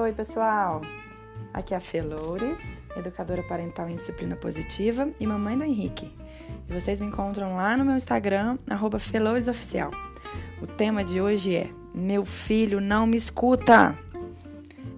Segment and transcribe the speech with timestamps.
[0.00, 0.80] oi, pessoal!
[1.52, 2.60] Aqui é a Fê Loures,
[2.96, 6.14] educadora parental em disciplina positiva e mamãe do Henrique.
[6.68, 8.98] E vocês me encontram lá no meu Instagram, arroba.
[10.62, 13.98] O tema de hoje é Meu filho não me escuta!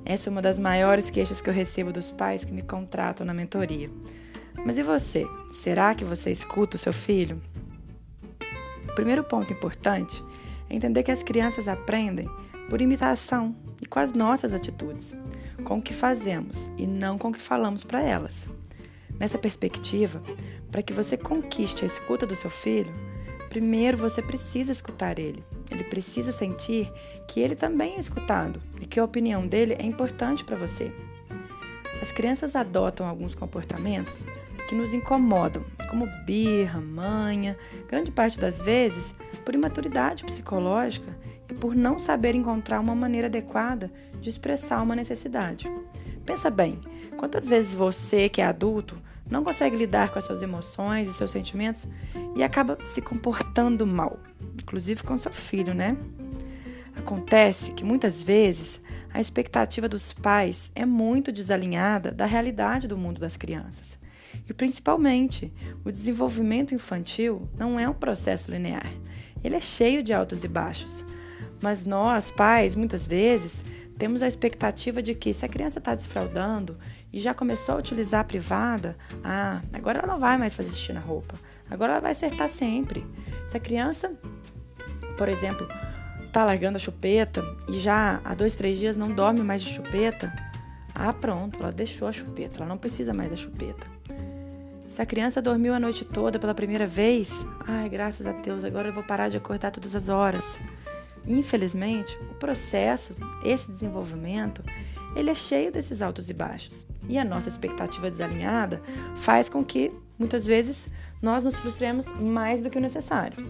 [0.05, 3.32] Essa é uma das maiores queixas que eu recebo dos pais que me contratam na
[3.32, 3.89] mentoria.
[4.67, 5.27] Mas e você?
[5.51, 7.41] Será que você escuta o seu filho?
[8.87, 10.23] O primeiro ponto importante
[10.68, 12.29] é entender que as crianças aprendem
[12.71, 15.17] por imitação e com as nossas atitudes,
[15.65, 18.49] com o que fazemos e não com o que falamos para elas.
[19.19, 20.23] Nessa perspectiva,
[20.71, 22.95] para que você conquiste a escuta do seu filho,
[23.49, 25.45] primeiro você precisa escutar ele.
[25.69, 26.91] Ele precisa sentir
[27.27, 30.93] que ele também é escutado e que a opinião dele é importante para você.
[32.01, 34.25] As crianças adotam alguns comportamentos
[34.69, 41.19] que nos incomodam, como birra, manha, grande parte das vezes por imaturidade psicológica
[41.50, 45.70] e por não saber encontrar uma maneira adequada de expressar uma necessidade.
[46.25, 46.81] Pensa bem,
[47.17, 48.97] quantas vezes você, que é adulto,
[49.29, 51.89] não consegue lidar com as suas emoções e seus sentimentos
[52.37, 54.19] e acaba se comportando mal,
[54.61, 55.97] inclusive com seu filho, né?
[56.97, 58.81] Acontece que muitas vezes
[59.12, 63.98] a expectativa dos pais é muito desalinhada da realidade do mundo das crianças.
[64.48, 65.53] E principalmente,
[65.84, 68.91] o desenvolvimento infantil não é um processo linear.
[69.43, 71.05] Ele é cheio de altos e baixos.
[71.61, 73.64] Mas nós, pais, muitas vezes,
[73.98, 76.78] temos a expectativa de que se a criança está desfraudando
[77.12, 80.92] e já começou a utilizar a privada, ah, agora ela não vai mais fazer xixi
[80.92, 81.34] na roupa.
[81.70, 83.06] Agora ela vai acertar sempre.
[83.47, 84.12] Se a criança,
[85.19, 85.69] por exemplo,
[86.27, 90.33] está largando a chupeta e já há dois, três dias não dorme mais de chupeta,
[90.94, 93.86] ah, pronto, ela deixou a chupeta, ela não precisa mais da chupeta.
[94.86, 98.88] Se a criança dormiu a noite toda pela primeira vez, ai, graças a Deus, agora
[98.88, 100.58] eu vou parar de acordar todas as horas.
[101.27, 104.63] Infelizmente, o processo, esse desenvolvimento,
[105.15, 106.87] ele é cheio desses altos e baixos.
[107.09, 108.83] E a nossa expectativa desalinhada
[109.17, 110.89] faz com que, muitas vezes,
[111.21, 113.44] nós nos frustremos mais do que o necessário.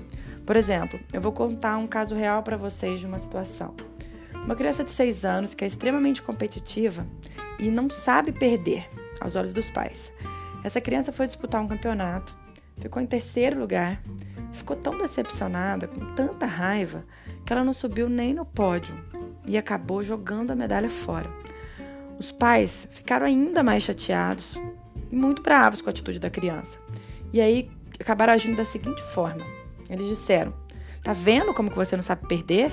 [0.46, 3.74] Por exemplo, eu vou contar um caso real para vocês de uma situação.
[4.34, 7.06] Uma criança de 6 anos que é extremamente competitiva
[7.58, 8.88] e não sabe perder
[9.20, 10.12] aos olhos dos pais.
[10.64, 12.36] Essa criança foi disputar um campeonato,
[12.78, 14.02] ficou em terceiro lugar,
[14.60, 17.04] ficou tão decepcionada, com tanta raiva,
[17.44, 18.94] que ela não subiu nem no pódio
[19.46, 21.28] e acabou jogando a medalha fora.
[22.18, 24.56] Os pais ficaram ainda mais chateados
[25.10, 26.78] e muito bravos com a atitude da criança.
[27.32, 29.44] E aí acabaram agindo da seguinte forma:
[29.88, 30.54] eles disseram:
[31.02, 32.70] Tá vendo como que você não sabe perder?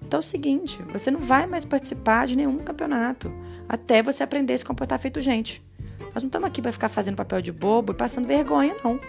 [0.00, 3.32] Então é o seguinte, você não vai mais participar de nenhum campeonato
[3.68, 5.64] até você aprender a se comportar feito gente.
[6.12, 9.00] Nós não estamos aqui para ficar fazendo papel de bobo e passando vergonha, não.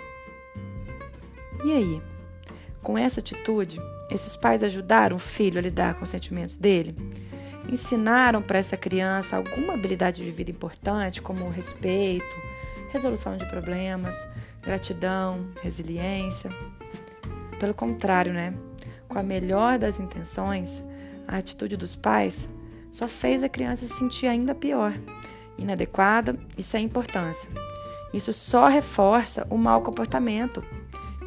[1.65, 2.12] E aí?
[2.83, 6.95] Com essa atitude, esses pais ajudaram o filho a lidar com os sentimentos dele?
[7.67, 12.35] Ensinaram para essa criança alguma habilidade de vida importante, como respeito,
[12.89, 14.15] resolução de problemas,
[14.61, 16.51] gratidão, resiliência?
[17.57, 18.53] Pelo contrário, né?
[19.07, 20.83] Com a melhor das intenções,
[21.27, 22.49] a atitude dos pais
[22.91, 24.93] só fez a criança se sentir ainda pior
[25.57, 27.49] inadequada e sem importância.
[28.13, 30.63] Isso só reforça o mau comportamento.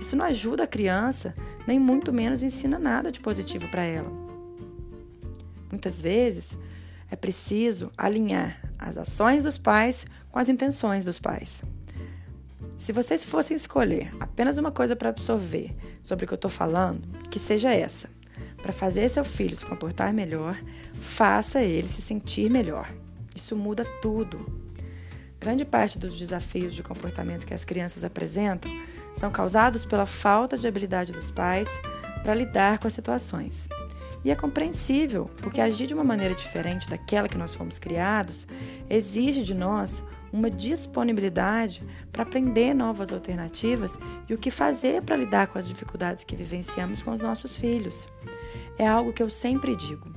[0.01, 1.35] Isso não ajuda a criança,
[1.67, 4.11] nem muito menos ensina nada de positivo para ela.
[5.71, 6.59] Muitas vezes
[7.11, 11.63] é preciso alinhar as ações dos pais com as intenções dos pais.
[12.77, 17.09] Se vocês fossem escolher apenas uma coisa para absorver sobre o que eu estou falando,
[17.31, 18.09] que seja essa:
[18.61, 20.61] para fazer seu filho se comportar melhor,
[21.01, 22.93] faça ele se sentir melhor.
[23.35, 24.67] Isso muda tudo.
[25.41, 28.71] Grande parte dos desafios de comportamento que as crianças apresentam
[29.17, 31.69] são causados pela falta de habilidade dos pais
[32.23, 33.69] para lidar com as situações.
[34.23, 38.47] E é compreensível, porque agir de uma maneira diferente daquela que nós fomos criados
[38.91, 41.83] exige de nós uma disponibilidade
[42.13, 47.01] para aprender novas alternativas e o que fazer para lidar com as dificuldades que vivenciamos
[47.01, 48.09] com os nossos filhos.
[48.77, 50.13] É algo que eu sempre digo.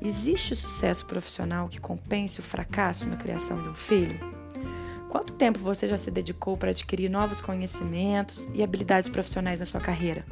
[0.00, 4.39] Existe o sucesso profissional que compense o fracasso na criação de um filho?
[5.10, 9.80] Quanto tempo você já se dedicou para adquirir novos conhecimentos e habilidades profissionais na sua
[9.80, 10.24] carreira?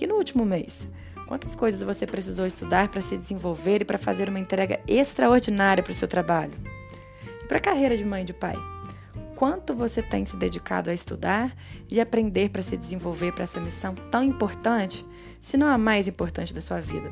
[0.00, 0.88] E no último mês,
[1.26, 5.90] quantas coisas você precisou estudar para se desenvolver e para fazer uma entrega extraordinária para
[5.90, 6.52] o seu trabalho?
[7.42, 8.54] E para a carreira de mãe e de pai?
[9.34, 11.52] Quanto você tem se dedicado a estudar
[11.90, 15.04] e aprender para se desenvolver para essa missão tão importante,
[15.40, 17.10] se não a mais importante da sua vida?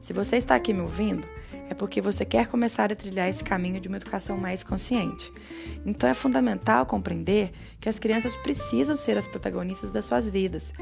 [0.00, 1.26] Se você está aqui me ouvindo,
[1.68, 5.32] é porque você quer começar a trilhar esse caminho de uma educação mais consciente.
[5.84, 10.72] Então é fundamental compreender que as crianças precisam ser as protagonistas das suas vidas.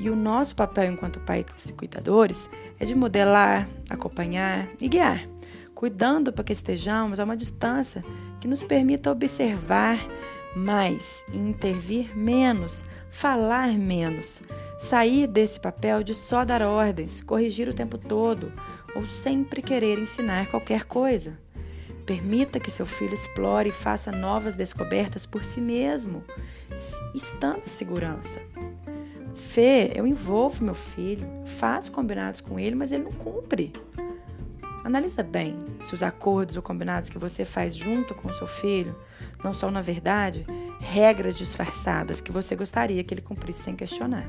[0.00, 2.48] E o nosso papel enquanto pais e cuidadores
[2.78, 5.28] é de modelar, acompanhar e guiar.
[5.74, 8.04] cuidando para que estejamos a uma distância
[8.40, 9.96] que nos permita observar
[10.56, 14.42] mais e intervir menos, falar menos,
[14.76, 18.52] sair desse papel de só dar ordens, corrigir o tempo todo
[18.98, 21.38] ou sempre querer ensinar qualquer coisa.
[22.04, 26.24] Permita que seu filho explore e faça novas descobertas por si mesmo,
[27.14, 28.42] estando em segurança.
[29.32, 33.72] Fê, eu envolvo meu filho, faço combinados com ele, mas ele não cumpre.
[34.82, 38.96] Analisa bem se os acordos ou combinados que você faz junto com seu filho
[39.44, 40.44] não são, na verdade,
[40.80, 44.28] regras disfarçadas que você gostaria que ele cumprisse sem questionar.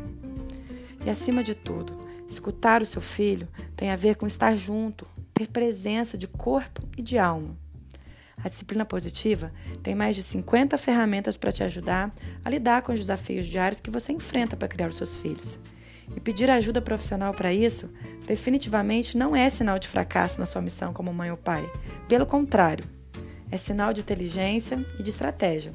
[1.03, 5.47] E acima de tudo, escutar o seu filho tem a ver com estar junto, ter
[5.47, 7.57] presença de corpo e de alma.
[8.43, 9.51] A disciplina positiva
[9.83, 13.91] tem mais de 50 ferramentas para te ajudar a lidar com os desafios diários que
[13.91, 15.59] você enfrenta para criar os seus filhos.
[16.15, 17.89] E pedir ajuda profissional para isso
[18.25, 21.69] definitivamente não é sinal de fracasso na sua missão como mãe ou pai.
[22.07, 22.85] Pelo contrário,
[23.51, 25.73] é sinal de inteligência e de estratégia.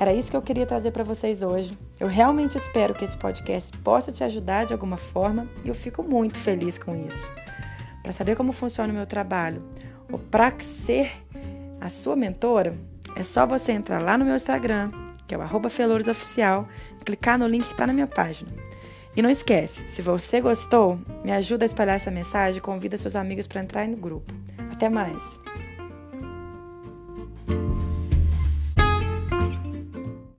[0.00, 1.76] Era isso que eu queria trazer para vocês hoje.
[2.00, 6.02] Eu realmente espero que esse podcast possa te ajudar de alguma forma e eu fico
[6.02, 7.28] muito feliz com isso.
[8.02, 9.62] Para saber como funciona o meu trabalho
[10.10, 11.12] ou para ser
[11.78, 12.74] a sua mentora,
[13.14, 14.90] é só você entrar lá no meu Instagram,
[15.28, 15.68] que é o arroba
[16.10, 16.66] Oficial,
[16.98, 18.50] e clicar no link que está na minha página.
[19.14, 23.16] E não esquece, se você gostou, me ajuda a espalhar essa mensagem e convida seus
[23.16, 24.32] amigos para entrar no grupo.
[24.72, 25.49] Até mais!